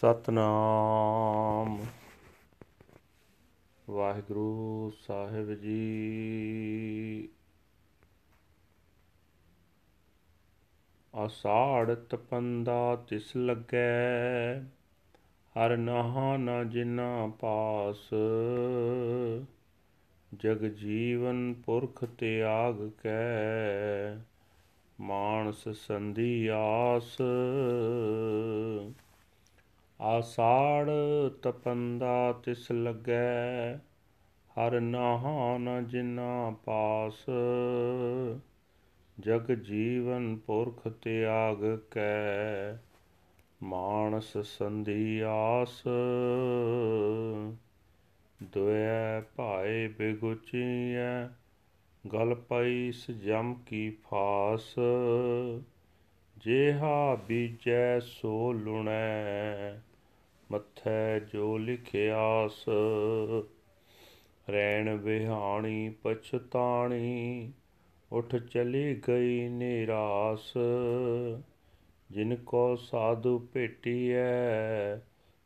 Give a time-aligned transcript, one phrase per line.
[0.00, 1.86] ਸਤਨਾਮ।
[3.90, 7.28] ਵਾਹਿਗੁਰੂ ਸਾਹਿਬ ਜੀ।
[11.14, 14.60] ਆਸਾੜ ਤਪੰਦਾ ਤਿਸ ਲੱਗੈ,
[15.56, 18.10] ਹਰ ਨਹਾ ਨ ਜਿਨਾ ਪਾਸ।
[20.34, 24.14] ਜਗ ਜੀਵਨ ਪੁਰਖ ਤਿਆਗ ਕੈ,
[25.00, 27.16] ਮਾਨਸ ਸੰਧੀ ਆਸ।
[30.00, 30.90] ਆਸਾੜ
[31.42, 33.76] ਤਪੰਦਾ ਤਿਸ ਲੱਗੈ,
[34.50, 37.26] ਹਰ ਨਹਾਨ ਜਿਨਾ ਪਾਸ।
[39.20, 42.72] ਜਗ ਜੀਵਨ ਪੁਰਖ ਤਿਆਗ ਕੈ,
[43.62, 45.82] ਮਾਨਸ ਸੰਧੀ ਆਸ।
[48.42, 51.26] ਦੁਇ ਭਾਏ ਬਿਗੁਚੀਐ,
[52.12, 52.92] ਗਲ ਪਈ
[53.24, 54.74] ਜਮ ਕੀ ਫਾਸ।
[56.38, 59.80] ਜੇਹਾ ਬੀਜੈ ਸੋ ਲੁਣੈ
[60.50, 62.64] ਮੱਥੈ ਜੋ ਲਿਖਿਆਸ,
[64.50, 67.52] ਰੈਣ ਵਿਹਾਣੀ ਪਛਤਾਣੀ,
[68.12, 70.52] ਉਠ ਚਲੀ ਗਈ ਨਿਰਾਸ।
[72.10, 74.96] ਜਿਨ ਕੋ ਸਾਧੂ ਭੇਟੀਐ,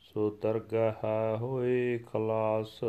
[0.00, 2.80] ਸੋ ਦਰਗਾਹ ਹੋਏ ਖਲਾਸ।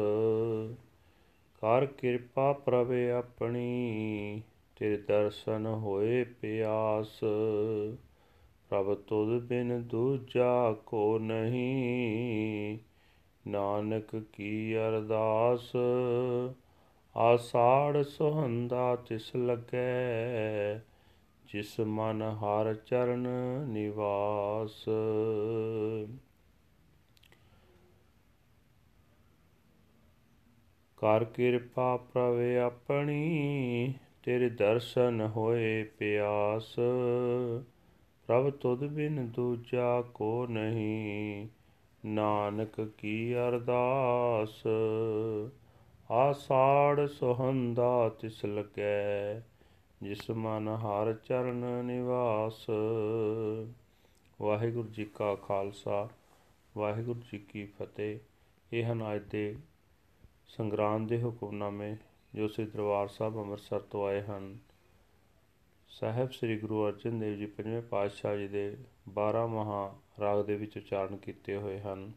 [1.61, 4.41] ਕਰ ਕਿਰਪਾ ਪ੍ਰਵੇ ਆਪਣੀ,
[4.75, 7.23] ਤੇਰੇ ਦਰਸ਼ਨ ਹੋਏ ਪਿਆਸ।
[8.71, 12.77] ਪ੍ਰਭ ਤੁਧ ਬਿਨ ਦੂਜਾ ਕੋ ਨਹੀਂ।
[13.47, 15.71] ਨਾਨਕ ਕੀ ਅਰਦਾਸ?
[17.17, 20.75] ਆਸਾੜ ਸੁਹੰਦਾ ਤਿਸ ਲੱਗੈ,
[21.45, 23.27] ਜਿਸ ਮਨ ਹਰ ਚਰਨ
[23.67, 24.85] ਨਿਵਾਸ।
[30.97, 36.79] ਕਰ ਕਿਰਪਾ ਪ੍ਰਵੇ ਆਪਣੀ, ਤੇਰੇ ਦਰਸ਼ਨ ਹੋਏ ਪਿਆਸ।
[38.27, 41.47] ਪ੍ਰਭ ਤੁਧ ਬਿਨ ਦੂਜਾ ਕੋ ਨਹੀਂ।
[42.05, 44.63] ਨਾਨਕ ਕੀ ਅਰਦਾਸ?
[46.11, 49.39] ਆਸਾੜ ਸੁਹੰਦਾ ਤਿਸ ਲਗੈ
[50.01, 52.65] ਜਿਸ ਮਨ ਹਰ ਚਰਨ ਨਿਵਾਸ।
[54.41, 56.09] ਵਾਹਿਗੁਰੂ ਜੀ ਕਾ ਖਾਲਸਾ,
[56.77, 58.19] ਵਾਹਿਗੁਰੂ ਜੀ ਕੀ ਫਤਿਹ।
[58.73, 59.55] ਇਹ ਹਨ ਅੱਜ ਦੇ
[60.47, 61.95] ਸੰਗਰਾਂਦ ਦੇ ਹੁਕਮਨਾਮੇ
[62.35, 64.57] ਜੋ ਸ੍ਰੀ ਦਰਬਾਰ ਸਾਹਿਬ ਅੰਮ੍ਰਿਤਸਰ ਤੋਂ ਆਏ ਹਨ।
[65.91, 68.77] ਸਾਹਿਬ ਸ੍ਰੀ ਗੁਰੂ ਅਰਜਨ ਦੇਵ ਜੀ ਪੰਜਵੇਂ ਪਾਤਸ਼ਾਹ ਜੀ ਦੇ
[69.09, 72.11] 12 ਮਹਾ ਰਾਗ ਦੇ ਵਿੱਚ ਉਚਾਰਨ ਕੀਤੇ ਹੋਏ ਹਨ।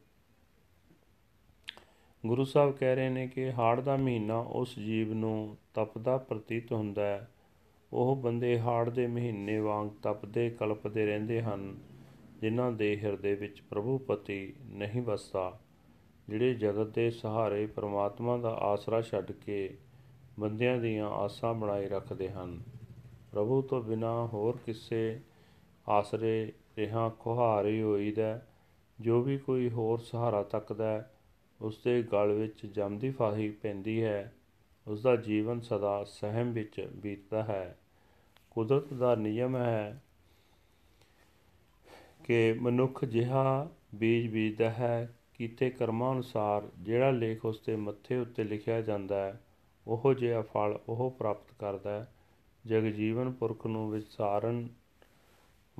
[2.27, 7.03] ਗੁਰੂ ਸਾਹਿਬ ਕਹਿ ਰਹੇ ਨੇ ਕਿ ਹਾੜ ਦਾ ਮਹੀਨਾ ਉਸ ਜੀਵ ਨੂੰ ਤਪਦਾ ਪ੍ਰਤੀਤ ਹੁੰਦਾ
[7.03, 7.31] ਹੈ।
[7.93, 11.77] ਉਹ ਬੰਦੇ ਹਾੜ ਦੇ ਮਹੀਨੇ ਵਾਂਗ ਤਪਦੇ, ਕਲਪਦੇ ਰਹਿੰਦੇ ਹਨ,
[12.41, 15.61] ਜਿਨ੍ਹਾਂ ਦੇ ਹਿਰਦੇ ਵਿੱਚ ਪ੍ਰਭੂ ਪਤੀ ਨਹੀਂ ਵਸਦਾ,
[16.29, 19.79] ਜਿਹੜੇ ਜਗਤ ਦੇ ਸਹਾਰੇ ਪ੍ਰਮਾਤਮਾ ਦਾ ਆਸਰਾ ਛੱਡ ਕੇ
[20.41, 22.63] ਬੰਦਿਆਂ ਦੀਆਂ ਆਸਾਂ ਬਣਾਈ ਰੱਖਦੇ ਹਨ।
[23.35, 25.21] ਪ੍ਰਭੂ ਤੋਂ ਬਿਨਾ ਹੋਰ ਕਿਸੇ
[25.89, 28.43] ਆਸਰੇ ਰਹਾ ਖੁਹਾਰੀ ਹੋਈਦਾ
[29.01, 31.11] ਜੋ ਵੀ ਕੋਈ ਹੋਰ ਸਹਾਰਾ ਤੱਕਦਾ
[31.61, 34.33] ਉਸ ਦੇ ਗਲ ਵਿੱਚ ਜੰਮਦੀ ਫਾਹੀ ਪੈਂਦੀ ਹੈ।
[34.87, 37.79] ਉਸ ਦਾ ਜੀਵਨ ਸਦਾ ਸਹਿਮ ਵਿੱਚ ਬੀਤਦਾ ਹੈ।
[38.51, 40.03] ਕੁਦਰਤ ਦਾ ਨਿਯਮ ਹੈ
[42.25, 48.45] ਕਿ ਮਨੁੱਖ ਜਿਹਾ ਬੀਜ ਬੀਜਦਾ ਹੈ, ਕੀਤੇ ਕਰਮਾਂ ਅਨੁਸਾਰ ਜਿਹੜਾ ਲੇਖ ਉਸ ਦੇ ਮੱਥੇ ਉੱਤੇ
[48.45, 49.41] ਲਿਖਿਆ ਜਾਂਦਾ ਹੈ,
[49.87, 52.14] ਉਹ ਜਿਹਾ ਫਲ ਉਹ ਪ੍ਰਾਪਤ ਕਰਦਾ ਹੈ।
[52.67, 54.69] ਜਗ ਜੀਵਨ ਪੁਰਖ ਨੂੰ ਵਿਚਾਰਨ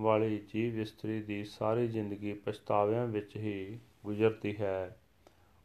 [0.01, 5.01] ਵਾਲੀ ਜੀਵ ਇਸਤਰੀ ਦੀ ਸਾਰੀ ਜ਼ਿੰਦਗੀ ਪਛਤਾਵਿਆਂ ਵਿੱਚ ਹੀ ਗੁਜ਼ਰਦੀ ਹੈ।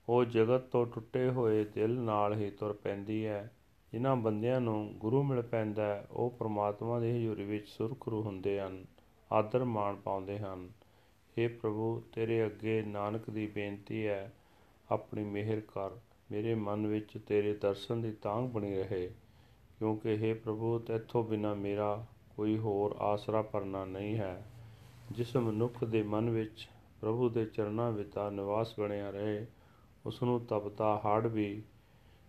[0.09, 3.56] ਉਹ ਜਗਤ ਤੋਂ ਟੁੱਟੇ ਹੋਏ ਦਿਲ ਨਾਲ ਹੀ ਤੁਰ ਪੈਂਦੀ ਹੈ।
[3.91, 8.85] ਜਿਨ੍ਹਾਂ ਬੰਦਿਆਂ ਨੂੰ ਗੁਰੂ ਮਿਲ ਪੈਂਦਾ ਉਹ ਪ੍ਰਮਾਤਮਾ ਦੇ ਹਜ਼ੂਰੀ ਵਿੱਚ ਸੁਰਖਰੂ ਹੁੰਦੇ ਹਨ,
[9.31, 10.69] ਆਦਰ ਮਾਣ ਪਾਉਂਦੇ ਹਨ।
[11.40, 14.34] हे ਪ੍ਰਭੂ, ਤੇਰੇ ਅੱਗੇ ਨਾਨਕ ਦੀ ਬੇਨਤੀ ਹੈ,
[14.91, 15.90] ਆਪਣੀ ਮਿਹਰ ਕਰ।
[16.31, 19.12] ਮੇਰੇ ਮਨ ਵਿੱਚ ਤੇਰੇ ਦਰਸ਼ਨ ਦੀ ਤਾਂਘ ਬਣੀ ਰਹੇ।
[19.79, 24.51] ਕਿਉਂਕਿ हे ਪ੍ਰਭੂ ਤੇਥੋਂ ਬਿਨਾ ਮੇਰਾ ਕੋਈ ਹੋਰ ਆਸਰਾ ਪਰਨਾ ਨਹੀਂ ਹੈ।
[25.12, 26.69] ਜਿਸ ਮਨੁੱਖ ਦੇ ਮਨ ਵਿੱਚ
[27.01, 29.45] ਪ੍ਰਭੂ ਦੇ ਚਰਨਾਂ ਵਿੱਚ ਦਾ ਨਿਵਾਸ ਬਣਿਆ ਰਹੇ
[30.06, 31.63] ਉਸ ਨੂੰ ਤਪਦਾ ਹੜ ਵੀ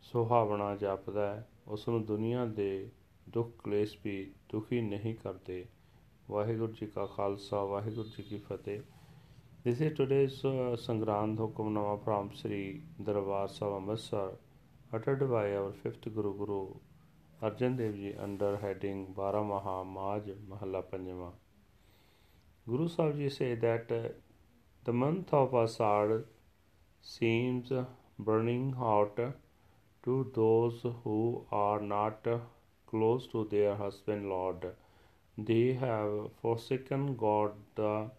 [0.02, 2.90] ਸੁਹਾਵਣਾ ਜਾਪਦਾ ਹੈ। ਉਸ ਨੂੰ ਦੁਨੀਆ ਦੇ
[3.28, 5.66] ਦੁੱਖ ਕਲੇਸ਼ ਵੀ ਦੁਖੀ ਨਹੀਂ ਕਰਦੇ।
[6.30, 8.80] ਵਾਹਿਗੁਰੂ ਜੀ ਕਾ ਖਾਲਸਾ ਵਾਹਿਗੁਰੂ ਜੀ ਕੀ ਫਤਿਹ।
[9.68, 14.28] This is today's uh, Sangrand Hukamnama from Sri Darbar Sahib Amritsar
[14.96, 16.89] uttered by our fifth Guru Guru
[17.42, 21.30] Dev Ji under heading Baramaha Maj Mahalla Panjama.
[22.68, 24.08] Guru Sahib Ji say that uh,
[24.84, 26.24] the month of Asad
[27.00, 27.72] seems
[28.18, 29.16] burning hot
[30.04, 32.28] to those who are not
[32.86, 34.74] close to their husband Lord.
[35.38, 38.10] They have forsaken God the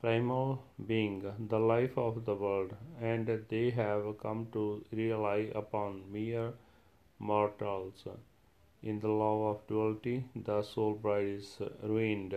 [0.00, 6.52] primal being, the life of the world, and they have come to rely upon mere
[7.18, 8.06] mortals.
[8.82, 12.34] In the law of duality, the soul bride is ruined.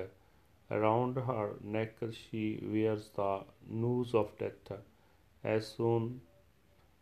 [0.70, 4.72] Around her neck she wears the noose of death.
[5.44, 6.22] As soon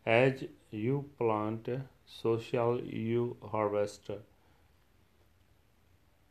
[0.05, 1.67] as you plant,
[2.05, 4.09] so shall you harvest.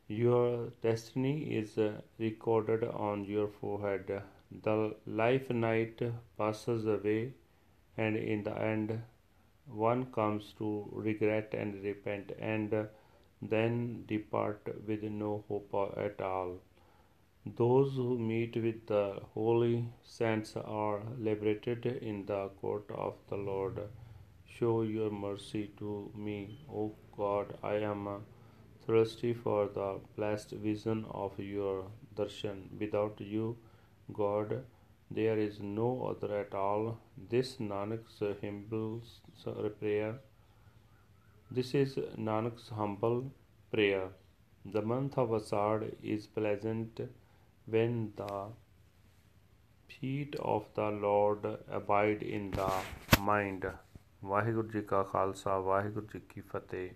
[0.07, 1.77] Your destiny is
[2.17, 4.23] recorded on your forehead.
[4.63, 6.01] The life night
[6.37, 7.33] passes away,
[7.95, 9.01] and in the end,
[9.67, 12.87] one comes to regret and repent, and
[13.49, 16.59] then depart with no hope at all.
[17.45, 23.79] Those who meet with the holy saints are liberated in the court of the Lord.
[24.45, 27.57] Show your mercy to me, O God.
[27.61, 28.07] I am
[28.87, 32.79] thirsty for the blessed vision of your darshan.
[32.79, 33.57] Without you,
[34.13, 34.63] God,
[35.11, 36.97] there is no other at all.
[37.29, 39.01] This Nanak's humble
[39.79, 40.19] prayer.
[41.50, 41.96] This is
[42.28, 43.32] Nanak's humble
[43.72, 44.08] prayer.
[44.64, 47.00] The month of Asad is pleasant
[47.66, 48.48] when the
[49.88, 51.46] feet of the Lord
[51.80, 52.70] abide in the
[53.20, 53.66] mind
[54.24, 56.90] Waheguru ji ਕਾ ਖਾਲਸਾ ਵਾਹਿਗੁਰੂ ਜੀ ਕੀ ਫਤਿਹ